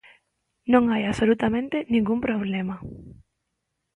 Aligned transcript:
Non 0.73 0.83
hai 0.91 1.03
absolutamente 1.05 1.77
ningún 1.93 2.19
problema. 2.27 2.75